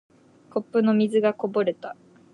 [0.49, 1.95] コップの水がこぼれた。